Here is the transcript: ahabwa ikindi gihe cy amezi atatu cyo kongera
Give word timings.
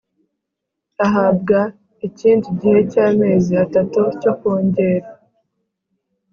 ahabwa 1.05 1.59
ikindi 2.07 2.47
gihe 2.59 2.79
cy 2.91 2.99
amezi 3.07 3.51
atatu 3.65 3.99
cyo 4.21 4.31
kongera 4.39 5.07